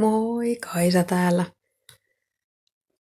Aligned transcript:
Moi, 0.00 0.56
Kaisa 0.56 1.04
täällä. 1.04 1.44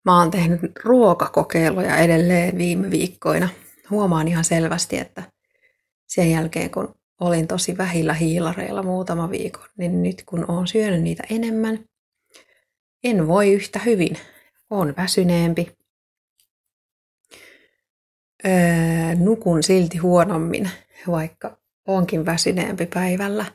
Mä 0.06 0.20
oon 0.20 0.32
tehnyt 0.32 0.60
ruokakokeiluja 0.84 1.98
edelleen 1.98 2.58
viime 2.58 2.92
viikkoina. 2.92 3.50
Huomaan 3.90 4.28
ihan 4.28 4.44
selvästi, 4.44 4.98
että 4.98 5.24
sen 6.08 6.32
jälkeen 6.32 6.72
kun 6.72 6.96
olin 7.20 7.48
tosi 7.48 7.78
vähillä 7.78 8.14
hiilareilla 8.14 8.84
muutama 8.84 9.30
viikon, 9.30 9.66
niin 9.78 10.04
nyt 10.04 10.24
kun 10.26 10.52
oon 10.52 10.68
syönyt 10.68 11.02
niitä 11.02 11.24
enemmän, 11.30 11.80
en 13.04 13.28
voi 13.28 13.54
yhtä 13.54 13.80
hyvin. 13.80 14.18
Oon 14.70 14.94
väsyneempi. 14.98 15.72
Öö, 18.46 19.16
nukun 19.16 19.64
silti 19.64 19.98
huonommin, 19.98 20.70
vaikka 21.08 21.58
onkin 21.88 22.26
väsyneempi 22.26 22.86
päivällä. 22.86 23.46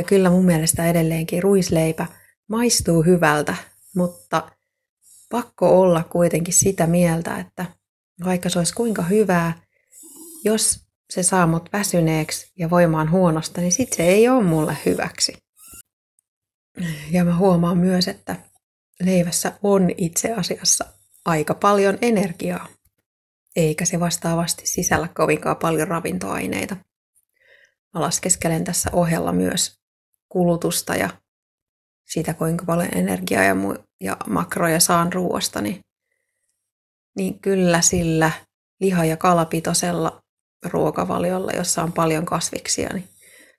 Ja 0.00 0.04
kyllä 0.04 0.30
mun 0.30 0.44
mielestä 0.44 0.90
edelleenkin 0.90 1.42
ruisleipä 1.42 2.06
maistuu 2.48 3.02
hyvältä, 3.02 3.54
mutta 3.96 4.50
pakko 5.30 5.80
olla 5.80 6.04
kuitenkin 6.04 6.54
sitä 6.54 6.86
mieltä, 6.86 7.38
että 7.38 7.66
vaikka 8.24 8.48
se 8.48 8.58
olisi 8.58 8.74
kuinka 8.74 9.02
hyvää, 9.02 9.62
jos 10.44 10.80
se 11.10 11.22
saa 11.22 11.46
mut 11.46 11.68
väsyneeksi 11.72 12.52
ja 12.58 12.70
voimaan 12.70 13.10
huonosta, 13.10 13.60
niin 13.60 13.72
sit 13.72 13.92
se 13.92 14.02
ei 14.02 14.28
ole 14.28 14.42
mulle 14.42 14.76
hyväksi. 14.86 15.32
Ja 17.10 17.24
mä 17.24 17.36
huomaan 17.36 17.78
myös, 17.78 18.08
että 18.08 18.36
leivässä 19.00 19.52
on 19.62 19.90
itse 19.96 20.32
asiassa 20.32 20.84
aika 21.24 21.54
paljon 21.54 21.98
energiaa, 22.02 22.68
eikä 23.56 23.84
se 23.84 24.00
vastaavasti 24.00 24.66
sisällä 24.66 25.08
kovinkaan 25.08 25.56
paljon 25.56 25.88
ravintoaineita. 25.88 26.76
Mä 27.94 28.00
laskeskelen 28.00 28.64
tässä 28.64 28.90
ohella 28.92 29.32
myös 29.32 29.79
kulutusta 30.32 30.96
ja 30.96 31.10
siitä, 32.08 32.34
kuinka 32.34 32.64
paljon 32.64 32.88
energiaa 32.94 33.42
ja, 33.44 33.54
mu- 33.54 33.82
ja 34.00 34.16
makroja 34.28 34.80
saan 34.80 35.12
ruoasta, 35.12 35.60
niin, 35.60 35.80
niin 37.16 37.40
kyllä 37.40 37.80
sillä 37.80 38.30
liha- 38.80 39.04
ja 39.04 39.16
kalapitoisella 39.16 40.20
ruokavaliolla, 40.66 41.52
jossa 41.52 41.82
on 41.82 41.92
paljon 41.92 42.24
kasviksia, 42.26 42.88
niin 42.92 43.08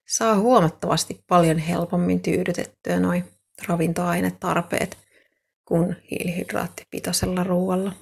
saa 0.08 0.36
huomattavasti 0.36 1.24
paljon 1.28 1.58
helpommin 1.58 2.22
tyydytettyä 2.22 3.00
noin 3.00 3.24
ravintoainetarpeet 3.68 4.98
kuin 5.66 5.96
hiilihydraattipitoisella 6.12 7.44
ruoalla. 7.44 7.94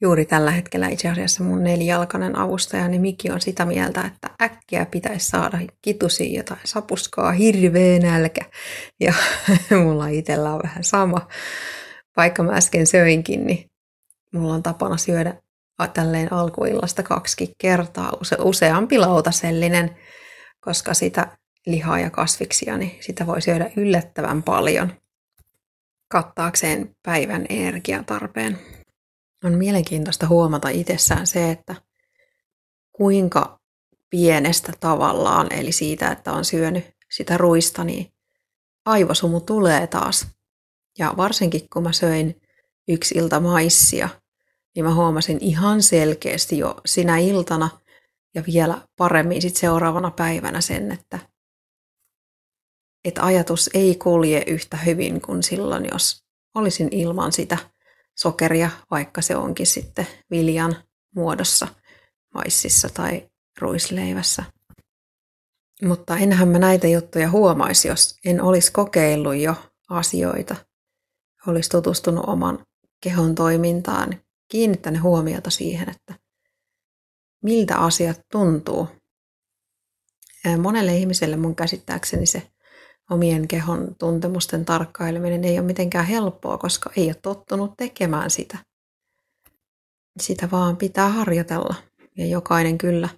Juuri 0.00 0.24
tällä 0.24 0.50
hetkellä 0.50 0.88
itse 0.88 1.08
asiassa 1.08 1.44
mun 1.44 1.64
nelijalkainen 1.64 2.38
avustajani 2.38 2.98
Miki 2.98 3.30
on 3.30 3.40
sitä 3.40 3.64
mieltä, 3.64 4.00
että 4.00 4.30
äkkiä 4.42 4.86
pitäisi 4.86 5.28
saada 5.28 5.58
kitusia 5.82 6.38
jotain 6.38 6.60
sapuskaa, 6.64 7.32
hirveä 7.32 7.98
nälkä. 7.98 8.40
Ja 9.00 9.14
mulla 9.82 10.08
itsellä 10.08 10.52
on 10.52 10.60
vähän 10.62 10.84
sama. 10.84 11.28
Vaikka 12.16 12.42
mä 12.42 12.52
äsken 12.52 12.86
söinkin, 12.86 13.46
niin 13.46 13.70
mulla 14.32 14.54
on 14.54 14.62
tapana 14.62 14.96
syödä 14.96 15.34
tälleen 15.94 16.32
alkuillasta 16.32 17.02
kaksi 17.02 17.54
kertaa, 17.58 18.12
use, 18.20 18.36
useampi 18.40 18.98
lautasellinen, 18.98 19.96
koska 20.60 20.94
sitä 20.94 21.28
lihaa 21.66 22.00
ja 22.00 22.10
kasviksia, 22.10 22.76
niin 22.76 22.96
sitä 23.00 23.26
voi 23.26 23.42
syödä 23.42 23.70
yllättävän 23.76 24.42
paljon 24.42 24.92
kattaakseen 26.08 26.96
päivän 27.02 27.46
energiatarpeen 27.48 28.58
on 29.44 29.52
mielenkiintoista 29.52 30.28
huomata 30.28 30.68
itsessään 30.68 31.26
se, 31.26 31.50
että 31.50 31.74
kuinka 32.92 33.60
pienestä 34.10 34.72
tavallaan, 34.80 35.52
eli 35.52 35.72
siitä, 35.72 36.10
että 36.10 36.32
on 36.32 36.44
syönyt 36.44 36.84
sitä 37.10 37.36
ruista, 37.36 37.84
niin 37.84 38.12
aivosumu 38.86 39.40
tulee 39.40 39.86
taas. 39.86 40.26
Ja 40.98 41.14
varsinkin 41.16 41.68
kun 41.72 41.82
mä 41.82 41.92
söin 41.92 42.40
yksi 42.88 43.14
ilta 43.18 43.40
maissia, 43.40 44.08
niin 44.74 44.84
mä 44.84 44.94
huomasin 44.94 45.38
ihan 45.40 45.82
selkeästi 45.82 46.58
jo 46.58 46.80
sinä 46.86 47.18
iltana 47.18 47.68
ja 48.34 48.42
vielä 48.46 48.88
paremmin 48.96 49.42
sit 49.42 49.56
seuraavana 49.56 50.10
päivänä 50.10 50.60
sen, 50.60 50.92
että, 50.92 51.18
että 53.04 53.24
ajatus 53.24 53.70
ei 53.74 53.94
kulje 53.94 54.44
yhtä 54.46 54.76
hyvin 54.76 55.20
kuin 55.20 55.42
silloin, 55.42 55.88
jos 55.92 56.24
olisin 56.54 56.88
ilman 56.90 57.32
sitä 57.32 57.58
sokeria, 58.16 58.70
vaikka 58.90 59.22
se 59.22 59.36
onkin 59.36 59.66
sitten 59.66 60.06
viljan 60.30 60.76
muodossa 61.14 61.68
maississa 62.34 62.88
tai 62.88 63.28
ruisleivässä. 63.60 64.44
Mutta 65.82 66.16
enhän 66.16 66.48
mä 66.48 66.58
näitä 66.58 66.86
juttuja 66.88 67.30
huomaisi, 67.30 67.88
jos 67.88 68.16
en 68.24 68.42
olisi 68.42 68.72
kokeillut 68.72 69.36
jo 69.36 69.54
asioita, 69.88 70.56
olisi 71.46 71.70
tutustunut 71.70 72.24
oman 72.26 72.66
kehon 73.02 73.34
toimintaan, 73.34 74.20
kiinnittänyt 74.48 75.02
huomiota 75.02 75.50
siihen, 75.50 75.88
että 75.88 76.14
miltä 77.42 77.76
asiat 77.76 78.20
tuntuu. 78.32 78.88
Monelle 80.58 80.96
ihmiselle 80.96 81.36
mun 81.36 81.56
käsittääkseni 81.56 82.26
se 82.26 82.50
omien 83.10 83.48
kehon 83.48 83.94
tuntemusten 83.98 84.64
tarkkaileminen 84.64 85.44
ei 85.44 85.58
ole 85.58 85.66
mitenkään 85.66 86.06
helppoa, 86.06 86.58
koska 86.58 86.90
ei 86.96 87.06
ole 87.06 87.14
tottunut 87.14 87.74
tekemään 87.76 88.30
sitä. 88.30 88.58
Sitä 90.20 90.48
vaan 90.50 90.76
pitää 90.76 91.08
harjoitella 91.08 91.74
ja 92.16 92.26
jokainen 92.26 92.78
kyllä 92.78 93.08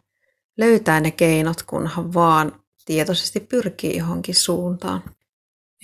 löytää 0.58 1.00
ne 1.00 1.10
keinot, 1.10 1.62
kunhan 1.62 2.14
vaan 2.14 2.62
tietoisesti 2.84 3.40
pyrkii 3.40 3.96
johonkin 3.96 4.34
suuntaan. 4.34 5.02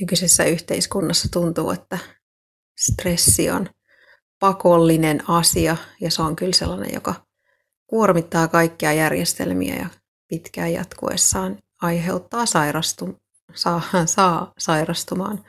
Nykyisessä 0.01 0.45
yhteiskunnassa 0.45 1.29
tuntuu, 1.33 1.71
että 1.71 1.99
stressi 2.81 3.51
on 3.51 3.69
pakollinen 4.41 5.31
asia 5.31 5.77
ja 6.01 6.11
se 6.11 6.23
on 6.23 6.37
kyllä 6.37 6.53
sellainen, 6.53 6.95
joka 6.95 7.15
kuormittaa 7.87 8.49
kaikkia 8.49 8.93
järjestelmiä 8.93 9.77
ja 9.77 9.87
pitkään 10.29 10.73
jatkuessaan 10.73 11.59
aiheuttaa 11.83 12.47
sairastu- 12.47 13.24
saa, 13.55 13.83
saa 14.07 14.53
sairastumaan, 14.59 15.45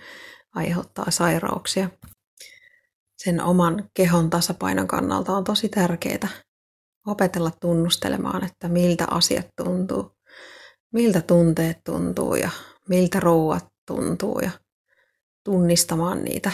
aiheuttaa 0.56 1.12
sairauksia. 1.12 1.90
Sen 3.18 3.42
oman 3.42 3.90
kehon 3.94 4.30
tasapainon 4.30 4.88
kannalta 4.88 5.32
on 5.32 5.44
tosi 5.44 5.70
tärkeää 5.70 6.28
opetella 7.08 7.52
tunnustelemaan, 7.52 8.44
että 8.44 8.68
miltä 8.68 9.08
asiat 9.12 9.48
tuntuu, 9.56 10.12
miltä 10.94 11.22
tunteet 11.22 11.78
tuntuu 11.84 12.36
ja 12.36 12.50
miltä 12.90 13.20
ruuat 13.20 13.66
tuntuu 13.88 14.40
ja 14.40 14.52
tunnistamaan 15.44 16.24
niitä 16.24 16.52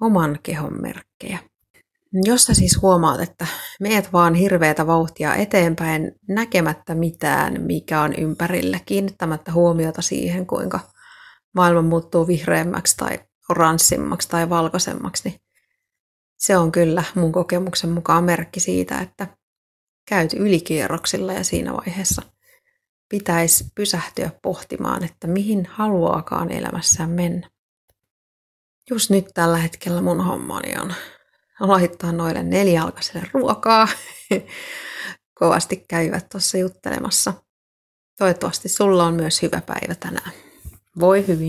oman 0.00 0.38
kehon 0.42 0.82
merkkejä. 0.82 1.38
Jos 2.12 2.44
sä 2.44 2.54
siis 2.54 2.82
huomaat, 2.82 3.20
että 3.20 3.46
meet 3.80 4.12
vaan 4.12 4.34
hirveätä 4.34 4.86
vauhtia 4.86 5.34
eteenpäin 5.34 6.12
näkemättä 6.28 6.94
mitään, 6.94 7.62
mikä 7.62 8.00
on 8.00 8.14
ympärillä, 8.14 8.80
kiinnittämättä 8.86 9.52
huomiota 9.52 10.02
siihen, 10.02 10.46
kuinka 10.46 10.80
maailma 11.54 11.82
muuttuu 11.82 12.26
vihreämmäksi 12.26 12.96
tai 12.96 13.18
oranssimmaksi 13.48 14.28
tai 14.28 14.48
valkoisemmaksi, 14.48 15.28
niin 15.28 15.40
se 16.38 16.56
on 16.56 16.72
kyllä 16.72 17.04
mun 17.14 17.32
kokemuksen 17.32 17.90
mukaan 17.90 18.24
merkki 18.24 18.60
siitä, 18.60 18.98
että 18.98 19.26
käyt 20.08 20.32
ylikierroksilla 20.32 21.32
ja 21.32 21.44
siinä 21.44 21.72
vaiheessa 21.72 22.22
pitäisi 23.08 23.64
pysähtyä 23.74 24.30
pohtimaan, 24.42 25.04
että 25.04 25.26
mihin 25.26 25.66
haluaakaan 25.70 26.50
elämässään 26.50 27.10
mennä. 27.10 27.50
Just 28.90 29.10
nyt 29.10 29.26
tällä 29.34 29.58
hetkellä 29.58 30.00
mun 30.00 30.24
hommani 30.24 30.74
on 30.82 30.94
laittaa 31.60 32.12
noille 32.12 32.42
nelijalkaiselle 32.42 33.26
ruokaa. 33.32 33.88
Kovasti 35.40 35.84
käyvät 35.88 36.28
tuossa 36.28 36.58
juttelemassa. 36.58 37.34
Toivottavasti 38.18 38.68
sulla 38.68 39.04
on 39.04 39.14
myös 39.14 39.42
hyvä 39.42 39.60
päivä 39.66 39.94
tänään. 39.94 40.32
Voi 41.00 41.26
hyvin. 41.26 41.38